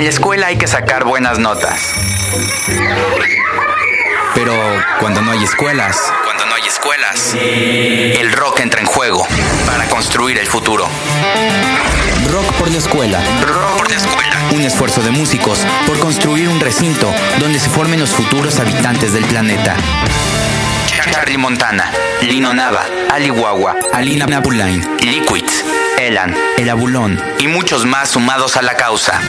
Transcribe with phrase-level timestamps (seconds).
[0.00, 1.78] En la escuela hay que sacar buenas notas.
[4.34, 4.54] Pero
[4.98, 9.26] cuando no hay escuelas, cuando no hay escuelas, el rock entra en juego
[9.66, 10.88] para construir el futuro.
[12.32, 13.20] Rock por la escuela.
[13.42, 14.38] Rock por la escuela.
[14.54, 19.26] Un esfuerzo de músicos por construir un recinto donde se formen los futuros habitantes del
[19.26, 19.76] planeta.
[21.12, 21.92] Charlie Montana,
[22.22, 25.62] Lino Nava, Ali Wawa, Alina Napulain, Liquids,
[25.98, 29.20] Elan, El Abulón y muchos más sumados a la causa.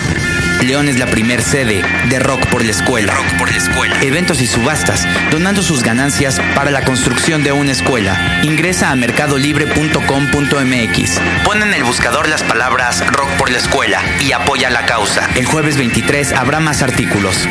[0.62, 3.14] León es la primer sede de Rock por la Escuela.
[3.14, 3.96] Rock por la Escuela.
[4.02, 8.42] Eventos y subastas, donando sus ganancias para la construcción de una escuela.
[8.44, 11.20] Ingresa a mercadolibre.com.mx.
[11.44, 15.28] Pon en el buscador las palabras Rock por la Escuela y apoya la causa.
[15.36, 17.48] El jueves 23 habrá más artículos.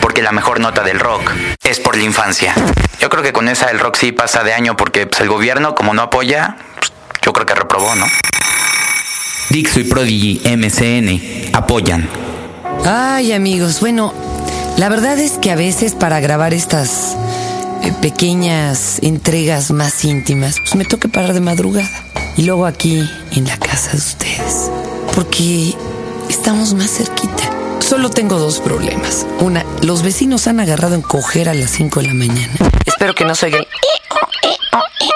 [0.00, 1.30] Porque la mejor nota del rock
[1.62, 2.54] es por la infancia.
[3.00, 5.74] Yo creo que con esa el rock sí pasa de año porque pues, el gobierno,
[5.74, 6.92] como no apoya, pues,
[7.22, 8.06] yo creo que reprobó, ¿no?
[9.50, 12.23] Dixo y Prodigy MCN apoyan.
[12.86, 14.12] Ay, amigos, bueno,
[14.76, 17.16] la verdad es que a veces para grabar estas
[17.82, 21.88] eh, pequeñas entregas más íntimas, pues me toca parar de madrugada.
[22.36, 24.70] Y luego aquí, en la casa de ustedes.
[25.14, 25.74] Porque
[26.28, 27.50] estamos más cerquita.
[27.80, 29.26] Solo tengo dos problemas.
[29.40, 32.52] Una, los vecinos han agarrado en coger a las 5 de la mañana.
[32.84, 33.60] Espero que no se oiga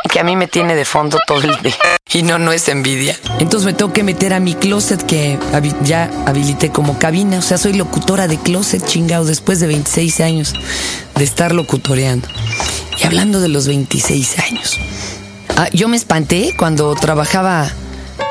[0.09, 1.75] que a mí me tiene de fondo todo el día.
[2.13, 3.17] Y no, no es envidia.
[3.39, 5.39] Entonces me tengo que meter a mi closet que
[5.83, 7.39] ya habilité como cabina.
[7.39, 10.55] O sea, soy locutora de closet, chingado, después de 26 años
[11.15, 12.27] de estar locutoreando.
[13.01, 14.79] Y hablando de los 26 años.
[15.57, 17.71] Ah, yo me espanté cuando trabajaba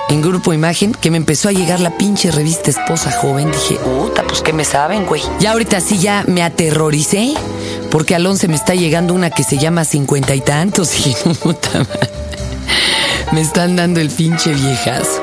[0.10, 3.52] en Grupo Imagen que me empezó a llegar la pinche revista Esposa Joven.
[3.52, 5.22] Dije, puta, pues que me saben, güey.
[5.40, 7.34] Ya ahorita sí ya me aterroricé
[7.92, 11.80] porque al 11 me está llegando una que se llama cincuenta y tantos y puta
[11.80, 12.10] madre.
[13.32, 15.22] Me están dando el pinche viejazo.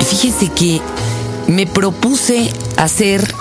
[0.00, 0.80] Y fíjense que
[1.46, 3.34] me propuse hacer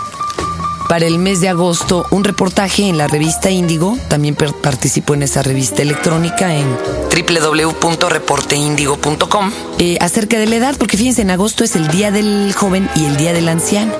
[0.87, 3.97] para el mes de agosto un reportaje en la revista Índigo.
[4.09, 6.67] También participo en esa revista electrónica en
[7.09, 12.87] www.reporteindigo.com eh, acerca de la edad, porque fíjense, en agosto es el día del joven
[12.95, 13.93] y el día del anciano.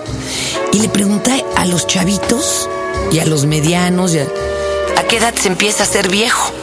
[0.71, 2.69] Y le pregunté a los chavitos
[3.11, 4.27] y a los medianos y a,
[4.97, 6.53] ¿a qué edad se empieza a ser viejo?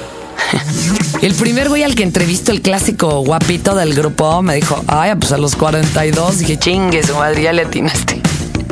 [1.23, 5.33] El primer güey al que entrevisto, el clásico guapito del grupo, me dijo, ay, pues
[5.33, 6.39] a los 42.
[6.39, 8.21] Dije, chingue, su madre, ya le atinaste.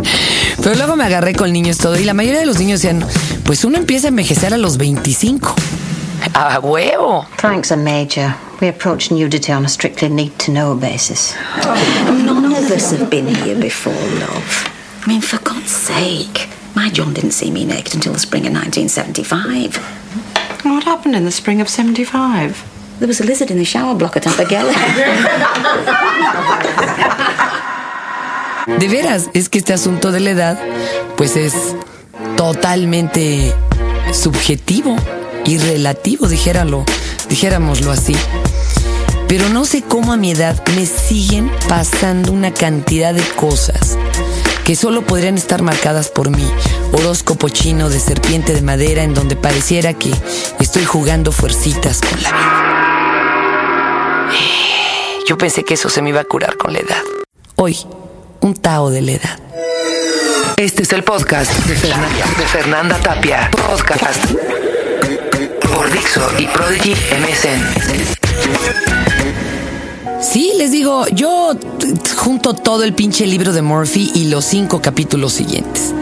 [0.62, 3.04] Pero luego me agarré con niños todo y la mayoría de los niños decían,
[3.44, 5.54] pues uno empieza a envejecer a los 25.
[6.34, 7.26] ¡A huevo!
[7.40, 8.34] Thanks, a Major.
[8.60, 11.34] We approach nudity on a strictly need to know basis.
[12.24, 14.70] None of us have been here before, love.
[15.04, 16.48] I mean, for God's sake.
[16.78, 19.76] My John didn't see me naked until the spring of 1975.
[20.64, 22.62] What happened in the spring of 75?
[23.00, 24.68] There was a lizard in the shower block at Abigail.
[28.78, 30.56] De veras, es que este asunto de la edad,
[31.16, 31.74] pues es
[32.36, 33.52] totalmente
[34.12, 34.94] subjetivo
[35.44, 36.84] y relativo, dijéralo,
[37.28, 38.14] dijéramoslo así.
[39.26, 43.98] Pero no sé cómo a mi edad me siguen pasando una cantidad de cosas
[44.68, 46.46] que solo podrían estar marcadas por mi
[46.92, 50.12] horóscopo chino de serpiente de madera en donde pareciera que
[50.60, 54.28] estoy jugando fuercitas con la vida.
[55.26, 57.00] Yo pensé que eso se me iba a curar con la edad.
[57.56, 57.78] Hoy,
[58.40, 59.38] un Tao de la edad.
[60.58, 63.50] Este es el podcast de Fernanda, de Fernanda Tapia.
[63.50, 64.22] Podcast
[65.62, 67.62] por Dixo y Prodigy MSN.
[70.20, 71.52] Sí, les digo, yo
[72.16, 75.94] junto todo el pinche libro de Murphy y los cinco capítulos siguientes.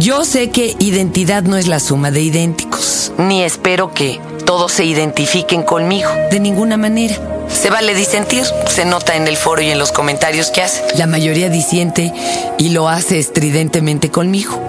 [0.00, 4.84] Yo sé que identidad no es la suma de idénticos, ni espero que todos se
[4.84, 7.14] identifiquen conmigo, de ninguna manera.
[7.48, 10.82] Se vale disentir, se nota en el foro y en los comentarios que hace.
[10.96, 12.12] La mayoría disiente
[12.58, 14.60] y lo hace estridentemente conmigo.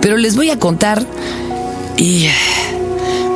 [0.00, 1.06] Pero les voy a contar
[1.96, 2.28] y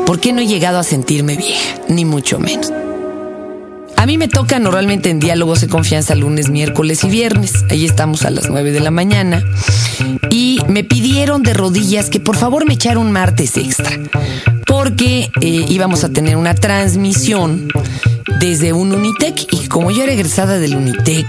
[0.04, 2.72] por qué no he llegado a sentirme vieja, ni mucho menos.
[4.04, 7.64] A mí me toca normalmente en diálogos de confianza lunes, miércoles y viernes.
[7.70, 9.42] Ahí estamos a las 9 de la mañana.
[10.28, 13.98] Y me pidieron de rodillas que por favor me echara un martes extra.
[14.66, 17.68] Porque eh, íbamos a tener una transmisión
[18.40, 19.52] desde un Unitec.
[19.52, 21.26] Y como yo era egresada del Unitec,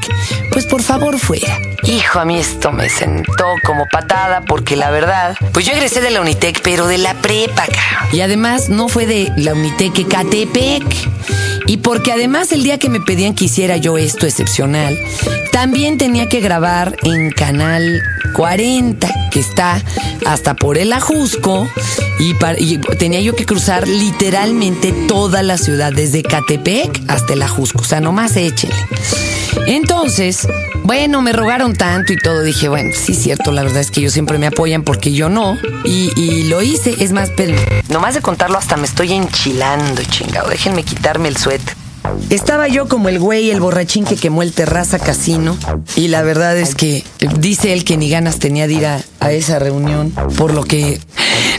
[0.51, 1.59] pues por favor fuera.
[1.83, 6.12] Hijo, a mí esto me sentó como patada porque la verdad, pues yo egresé de
[6.12, 7.65] la Unitec, pero de la prepa.
[8.12, 10.83] Y además no fue de la Unitec Ecatepec.
[11.68, 14.98] Y porque además el día que me pedían que hiciera yo esto excepcional,
[15.51, 18.01] también tenía que grabar en Canal
[18.33, 19.81] 40, que está
[20.25, 21.68] hasta por el Ajusco,
[22.19, 27.85] y, tenía yo que cruzar literalmente toda la ciudad, desde Catepec hasta el Ajusco, o
[27.85, 28.75] sea, nomás échele.
[29.67, 30.47] Entonces,
[30.83, 32.44] bueno, me rogaron tanto y todo.
[32.44, 35.57] Dije, bueno, sí cierto, la verdad es que ellos siempre me apoyan porque yo no.
[35.83, 36.95] Y, lo hice.
[37.00, 37.57] Es más, pero
[37.89, 40.50] nomás de contarlo hasta me estoy enchilando, chingado.
[40.50, 41.75] Déjenme quitarme el suéter.
[42.29, 45.57] Estaba yo como el güey, el borrachín que quemó el terraza casino.
[45.95, 47.03] Y la verdad es que
[47.39, 50.12] dice él que ni ganas tenía de ir a esa reunión.
[50.38, 51.00] Por lo que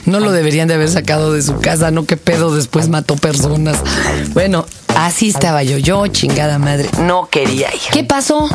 [0.06, 1.90] no lo deberían de haber sacado de su casa.
[1.90, 3.76] No, qué pedo, después mató personas.
[4.32, 4.66] Bueno,
[4.96, 7.80] Así estaba yo, yo chingada madre, no quería ir.
[7.92, 8.48] ¿Qué pasó?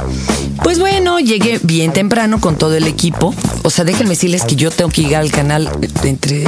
[0.64, 3.32] Pues bueno, llegué bien temprano con todo el equipo.
[3.62, 5.70] O sea, déjenme decirles que yo tengo que llegar al canal
[6.04, 6.46] entre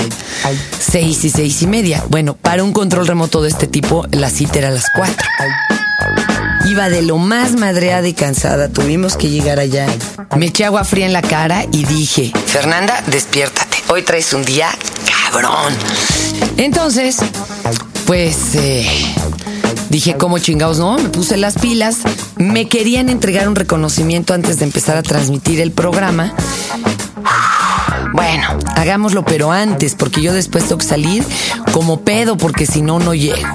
[0.79, 2.03] seis y seis y media.
[2.09, 5.27] Bueno, para un control remoto de este tipo, la cita era a las cuatro.
[6.65, 8.69] Iba de lo más madreada y cansada.
[8.69, 9.85] Tuvimos que llegar allá.
[10.35, 13.77] Me eché agua fría en la cara y dije, Fernanda, despiértate.
[13.89, 14.69] Hoy traes un día
[15.33, 15.73] cabrón.
[16.57, 17.17] Entonces,
[18.05, 18.55] pues...
[18.55, 18.87] Eh,
[19.89, 20.97] Dije, ¿cómo chingados no?
[20.97, 21.97] Me puse las pilas.
[22.35, 26.33] Me querían entregar un reconocimiento antes de empezar a transmitir el programa.
[28.13, 31.23] Bueno, hagámoslo, pero antes, porque yo después tengo que salir
[31.73, 33.47] como pedo, porque si no, no llego.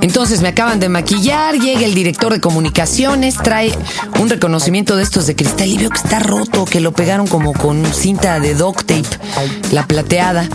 [0.00, 3.76] Entonces me acaban de maquillar, llega el director de comunicaciones, trae
[4.20, 7.52] un reconocimiento de estos de cristal y veo que está roto, que lo pegaron como
[7.52, 10.48] con cinta de duct tape, la plateada.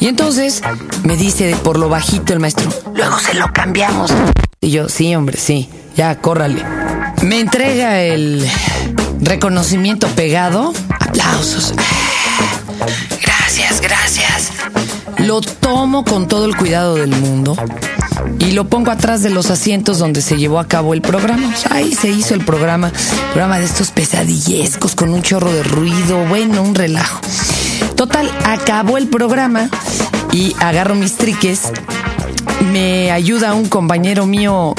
[0.00, 0.62] Y entonces
[1.04, 4.12] me dice por lo bajito el maestro, luego se lo cambiamos.
[4.60, 6.62] Y yo, sí, hombre, sí, ya, córrale.
[7.22, 8.46] Me entrega el
[9.20, 10.72] reconocimiento pegado.
[11.00, 11.74] Aplausos.
[13.22, 14.25] Gracias, gracias.
[15.26, 17.56] Lo tomo con todo el cuidado del mundo
[18.38, 21.52] y lo pongo atrás de los asientos donde se llevó a cabo el programa.
[21.70, 22.92] ahí se hizo el programa,
[23.32, 27.20] programa de estos pesadillescos con un chorro de ruido, bueno, un relajo.
[27.96, 29.68] Total, acabó el programa
[30.30, 31.72] y agarro mis triques.
[32.70, 34.76] Me ayuda un compañero mío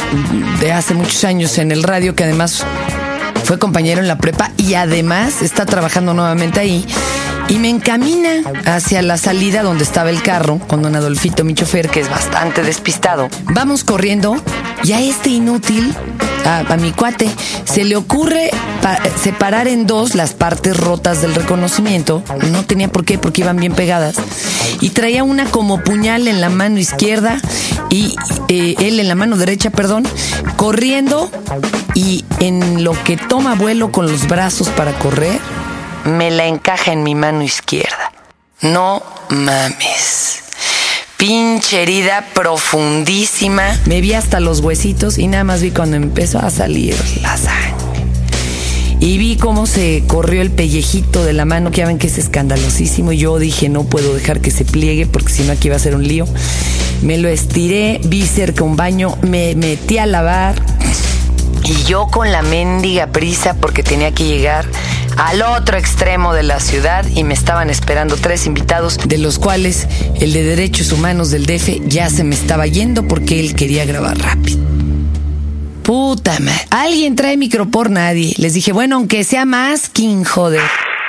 [0.62, 2.64] de hace muchos años en el radio que además
[3.44, 6.86] fue compañero en la prepa y además está trabajando nuevamente ahí.
[7.50, 11.90] Y me encamina hacia la salida donde estaba el carro con don Adolfito, mi chofer,
[11.90, 13.30] que es bastante despistado.
[13.46, 14.36] Vamos corriendo
[14.84, 15.96] y a este inútil
[16.46, 17.30] a, mi cuate,
[17.66, 18.50] se le ocurre
[19.22, 22.24] separar en dos las partes rotas del reconocimiento.
[22.52, 24.16] No tenía por qué, porque iban bien pegadas.
[24.80, 27.38] Y traía una como puñal en la mano izquierda
[27.90, 28.16] y
[28.48, 30.08] eh, él en la mano derecha, perdón,
[30.56, 31.30] corriendo
[31.94, 35.40] y en lo que toma vuelo con los brazos para correr,
[36.08, 38.12] me la encaja en mi mano izquierda.
[38.62, 40.44] No mames
[41.18, 43.76] pinche herida profundísima.
[43.86, 47.74] Me vi hasta los huesitos y nada más vi cuando empezó a salir la sangre.
[49.00, 52.18] Y vi cómo se corrió el pellejito de la mano, que ya ven que es
[52.18, 53.12] escandalosísimo.
[53.12, 55.80] Y yo dije, no puedo dejar que se pliegue porque si no aquí va a
[55.80, 56.28] ser un lío.
[57.02, 60.56] Me lo estiré, vi cerca un baño, me metí a lavar.
[61.64, 64.66] Y yo con la mendiga prisa porque tenía que llegar
[65.18, 69.88] al otro extremo de la ciudad y me estaban esperando tres invitados, de los cuales
[70.20, 74.18] el de Derechos Humanos del DF ya se me estaba yendo porque él quería grabar
[74.18, 74.60] rápido.
[75.84, 76.68] Puta madre.
[76.70, 78.34] Alguien trae micro por nadie.
[78.38, 80.62] Les dije, bueno, aunque sea más, King, joder.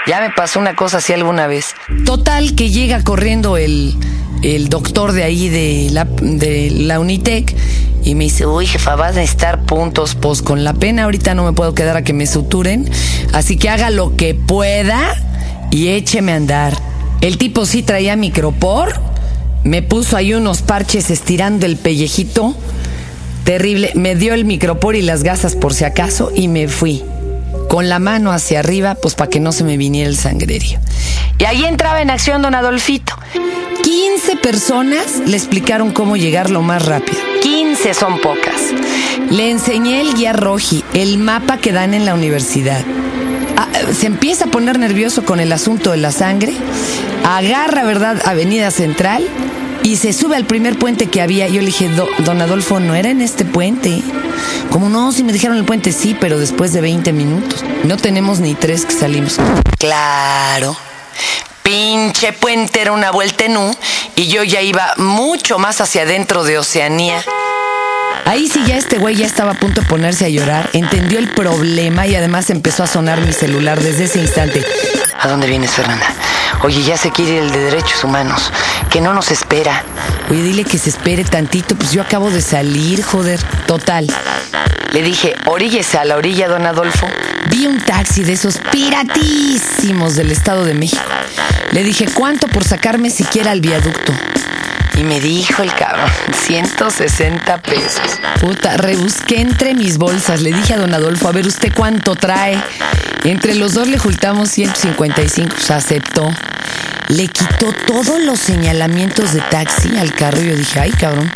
[0.07, 1.75] Ya me pasó una cosa así alguna vez.
[2.07, 3.95] Total, que llega corriendo el,
[4.43, 7.55] el doctor de ahí de la, Unitec
[8.05, 10.15] y me dice, uy, jefa, vas a necesitar puntos.
[10.15, 12.89] Pues con la pena ahorita no me puedo quedar a que me suturen.
[13.33, 15.15] Así que haga lo que pueda
[15.71, 16.79] y écheme a andar.
[17.21, 19.01] El tipo sí traía micropor.
[19.65, 22.55] Me puso ahí unos parches estirando el pellejito.
[23.45, 23.93] Terrible.
[23.95, 27.03] Me dio el micropor y las gasas por si acaso y me fui.
[27.69, 30.79] Con la mano hacia arriba, pues para que no se me viniera el sangrerío.
[31.39, 33.15] Y ahí entraba en acción don Adolfito.
[33.89, 37.17] 15 personas le explicaron cómo llegar lo más rápido.
[37.41, 38.61] 15 son pocas.
[39.31, 42.85] Le enseñé el guía roji, el mapa que dan en la universidad.
[43.57, 43.67] Ah,
[43.99, 46.53] se empieza a poner nervioso con el asunto de la sangre,
[47.25, 49.27] agarra, ¿verdad?, Avenida Central
[49.83, 51.49] y se sube al primer puente que había.
[51.49, 51.89] Yo le dije,
[52.27, 54.03] don Adolfo, no era en este puente.
[54.71, 57.65] Como no, si me dijeron el puente, sí, pero después de 20 minutos.
[57.85, 59.39] No tenemos ni tres que salimos.
[59.79, 60.77] Claro
[61.69, 63.77] pinche puente era una vuelta en U
[64.17, 67.23] y yo ya iba mucho más hacia adentro de Oceanía.
[68.25, 71.29] Ahí sí ya este güey ya estaba a punto de ponerse a llorar, entendió el
[71.29, 74.65] problema y además empezó a sonar mi celular desde ese instante.
[75.21, 76.07] ¿A dónde vienes, Fernanda?
[76.63, 78.51] Oye, ya se quiere el de derechos humanos,
[78.89, 79.85] que no nos espera.
[80.31, 83.43] Oye, dile que se espere tantito, pues yo acabo de salir, joder.
[83.67, 84.07] Total.
[84.93, 87.07] Le dije, oríllese a la orilla, don Adolfo.
[87.51, 91.03] Vi un taxi de esos piratísimos del Estado de México.
[91.73, 94.13] Le dije, ¿cuánto por sacarme siquiera al viaducto?
[94.97, 96.11] Y me dijo el cabrón,
[96.47, 98.03] 160 pesos.
[98.41, 100.43] Puta, rebusqué entre mis bolsas.
[100.43, 102.61] Le dije a don Adolfo, a ver usted cuánto trae.
[103.25, 106.29] Entre los dos le juntamos 155, pues aceptó.
[107.09, 111.33] Le quitó todos los señalamientos de taxi al carro yo dije, ay cabrón.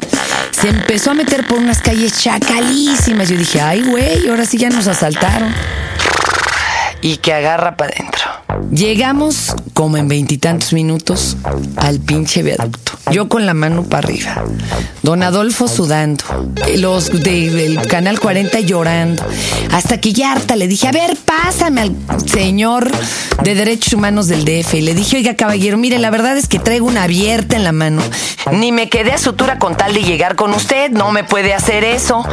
[0.50, 3.28] Se empezó a meter por unas calles chacalísimas.
[3.28, 5.54] Yo dije, ay güey, ahora sí ya nos asaltaron.
[7.02, 8.22] Y que agarra para adentro.
[8.70, 11.36] Llegamos como en veintitantos minutos
[11.76, 12.92] al pinche viaducto.
[13.10, 14.44] Yo con la mano para arriba.
[15.02, 16.24] Don Adolfo sudando.
[16.76, 19.22] Los del Canal 40 llorando.
[19.72, 21.96] Hasta que ya harta le dije, a ver, pásame al
[22.28, 22.90] señor
[23.42, 24.74] de Derechos Humanos del DF.
[24.74, 27.72] Y le dije, oiga, caballero, mire, la verdad es que traigo una abierta en la
[27.72, 28.02] mano.
[28.52, 30.90] Ni me quedé a sutura con tal de llegar con usted.
[30.90, 32.24] No me puede hacer eso.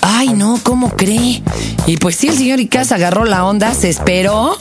[0.00, 1.42] Ay, no, ¿cómo cree?
[1.86, 4.58] Y pues sí, el señor Icaz agarró la onda, se esperó,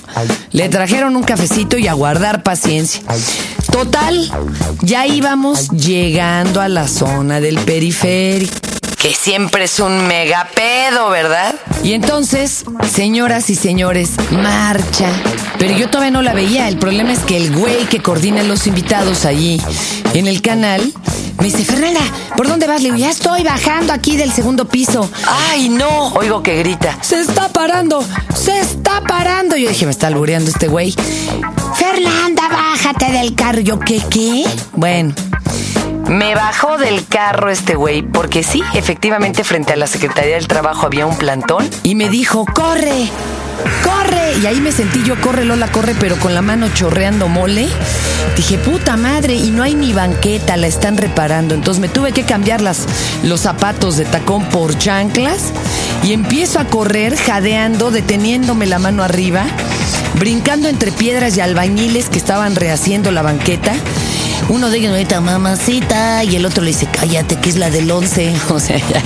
[0.52, 3.02] le trajeron un cafecito y a guardar paciencia.
[3.72, 4.32] Total,
[4.82, 8.56] ya íbamos llegando a la zona del periférico
[8.98, 11.54] que siempre es un megapedo, ¿verdad?
[11.84, 15.10] Y entonces, señoras y señores, marcha.
[15.60, 16.68] Pero yo todavía no la veía.
[16.68, 19.62] El problema es que el güey que coordina los invitados allí
[20.14, 20.92] en el canal
[21.40, 22.02] me dice, Fernanda,
[22.36, 22.82] ¿por dónde vas?
[22.82, 25.10] Le digo, ya estoy bajando aquí del segundo piso.
[25.50, 26.08] ¡Ay, no!
[26.16, 28.04] Oigo que grita, ¡se está parando!
[28.36, 29.56] ¡Se está parando!
[29.56, 30.96] Yo dije, me está albureando este güey.
[31.76, 33.60] Fernanda, bájate del carro.
[33.60, 34.46] Yo, ¿qué, qué?
[34.74, 35.14] Bueno.
[36.08, 40.86] Me bajó del carro este güey, porque sí, efectivamente frente a la Secretaría del Trabajo
[40.86, 41.70] había un plantón.
[41.84, 43.10] Y me dijo, corre,
[43.84, 44.38] corre.
[44.42, 47.68] Y ahí me sentí yo, corre Lola, corre, pero con la mano chorreando mole.
[48.36, 51.56] Dije, puta madre, y no hay ni banqueta, la están reparando.
[51.56, 52.86] Entonces me tuve que cambiar las,
[53.24, 55.52] los zapatos de tacón por chanclas
[56.04, 59.46] y empiezo a correr, jadeando, deteniéndome la mano arriba,
[60.20, 63.74] brincando entre piedras y albañiles que estaban rehaciendo la banqueta.
[64.50, 67.92] Uno de ellos me mamacita, y el otro le dice, cállate, que es la del
[67.92, 68.34] once.
[68.50, 69.02] O sea, ya,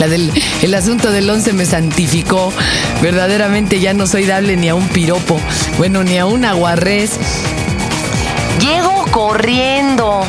[0.00, 2.52] la del, el asunto del once me santificó.
[3.02, 5.38] Verdaderamente ya no soy dable ni a un piropo,
[5.78, 7.12] bueno, ni a un aguarrés.
[8.60, 10.22] Llego corriendo.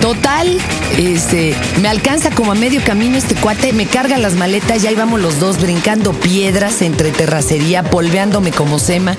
[0.00, 0.58] Total,
[0.96, 5.20] este, me alcanza como a medio camino este cuate, me carga las maletas, ya íbamos
[5.20, 9.16] los dos brincando piedras entre terracería, polveándome como sema.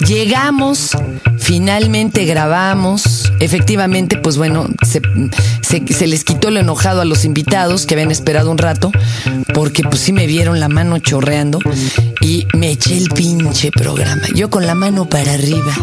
[0.00, 0.90] Llegamos,
[1.38, 3.32] finalmente grabamos.
[3.40, 5.00] Efectivamente, pues bueno, se,
[5.66, 8.92] se, les quitó lo enojado a los invitados que habían esperado un rato,
[9.52, 11.58] porque pues sí me vieron la mano chorreando
[12.20, 14.22] y me eché el pinche programa.
[14.34, 15.74] Yo con la mano para arriba.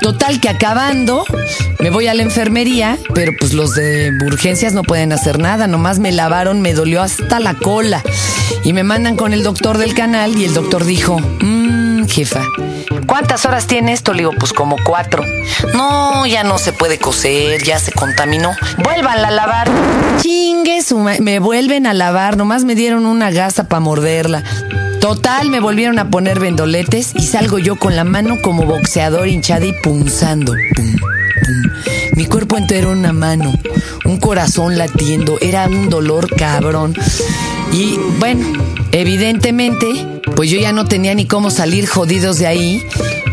[0.00, 1.24] Total que acabando,
[1.80, 5.98] me voy a la enfermería, pero pues los de urgencias no pueden hacer nada, nomás
[5.98, 8.02] me lavaron, me dolió hasta la cola.
[8.64, 11.63] Y me mandan con el doctor del canal y el doctor dijo, mmm,
[12.14, 12.42] jefa,
[13.08, 14.12] ¿Cuántas horas tiene esto?
[14.12, 15.24] Le digo, pues como cuatro.
[15.74, 18.52] No, ya no se puede coser, ya se contaminó.
[18.78, 19.68] Vuelvan a lavar.
[20.20, 24.44] Chingue su Me vuelven a lavar, nomás me dieron una gasa para morderla.
[25.00, 29.66] Total, me volvieron a poner vendoletes y salgo yo con la mano como boxeador hinchada
[29.66, 30.54] y punzando.
[32.14, 33.52] Mi cuerpo entero una mano,
[34.04, 36.94] un corazón latiendo, era un dolor cabrón.
[37.72, 38.46] Y bueno,
[38.92, 42.82] evidentemente, pues yo ya no tenía ni cómo salir jodidos de ahí.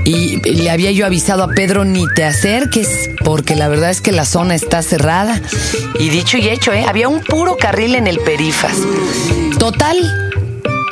[0.03, 4.11] Y le había yo avisado a Pedro, ni te acerques, porque la verdad es que
[4.11, 5.41] la zona está cerrada.
[5.99, 6.85] Y dicho y hecho, ¿eh?
[6.87, 8.77] había un puro carril en el Perifas.
[9.59, 9.97] Total,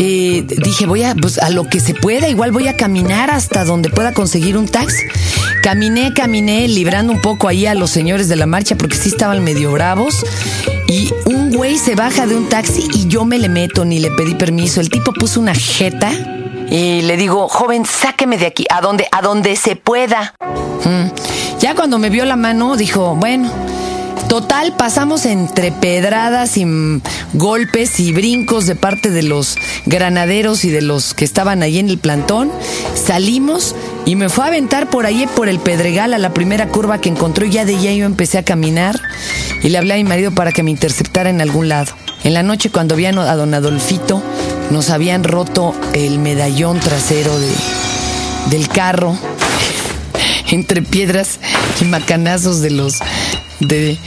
[0.01, 3.65] eh, dije, voy a, pues, a lo que se pueda, igual voy a caminar hasta
[3.65, 5.03] donde pueda conseguir un taxi.
[5.61, 9.43] Caminé, caminé, librando un poco ahí a los señores de la marcha porque sí estaban
[9.43, 10.25] medio bravos.
[10.87, 11.11] Y
[11.49, 14.35] un güey se baja de un taxi y yo me le meto, ni le pedí
[14.35, 14.81] permiso.
[14.81, 16.11] El tipo puso una jeta
[16.69, 20.35] y le digo, joven, sáqueme de aquí, a donde, a donde se pueda.
[20.85, 21.59] Mm.
[21.59, 23.51] Ya cuando me vio la mano, dijo, bueno,
[24.29, 26.63] Total, pasamos entre pedradas y
[27.33, 31.89] golpes y brincos de parte de los granaderos y de los que estaban ahí en
[31.89, 32.51] el plantón.
[32.93, 33.75] Salimos
[34.05, 37.09] y me fue a aventar por ahí, por el Pedregal, a la primera curva que
[37.09, 37.45] encontró.
[37.45, 38.99] Y ya de allá yo empecé a caminar
[39.61, 41.93] y le hablé a mi marido para que me interceptara en algún lado.
[42.23, 44.21] En la noche, cuando vi a don Adolfito,
[44.71, 47.51] nos habían roto el medallón trasero de,
[48.49, 49.15] del carro
[50.51, 51.39] entre piedras
[51.81, 52.99] y macanazos de los
[53.59, 53.97] de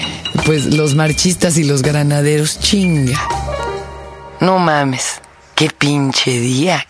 [0.45, 3.21] pues los marchistas y los granaderos, chinga.
[4.41, 5.21] No mames,
[5.55, 6.87] qué pinche día,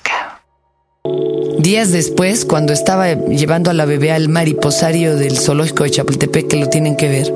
[1.62, 6.56] Días después, cuando estaba llevando a la bebé al mariposario del zoológico de Chapultepec, que
[6.56, 7.32] lo tienen que ver,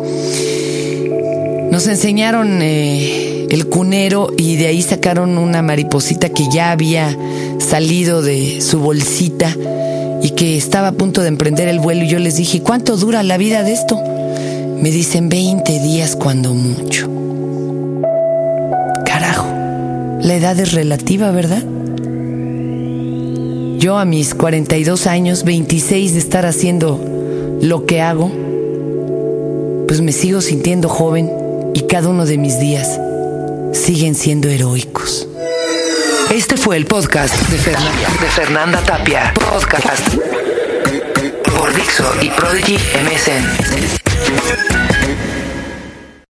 [1.70, 7.16] nos enseñaron eh, el cunero y de ahí sacaron una mariposita que ya había
[7.60, 9.54] salido de su bolsita
[10.20, 13.22] y que estaba a punto de emprender el vuelo y yo les dije, ¿cuánto dura
[13.22, 13.96] la vida de esto?
[13.96, 17.08] Me dicen 20 días cuando mucho.
[19.04, 19.46] Carajo,
[20.20, 21.62] la edad es relativa, ¿verdad?
[23.78, 26.98] Yo a mis 42 años, 26 de estar haciendo
[27.60, 28.32] lo que hago,
[29.86, 31.30] pues me sigo sintiendo joven
[31.74, 32.98] y cada uno de mis días
[33.74, 35.28] siguen siendo heroicos.
[36.30, 39.34] Este fue el podcast de Fernanda, de Fernanda Tapia.
[39.34, 40.14] Podcast
[41.58, 43.44] por Dixo y Prodigy MSN.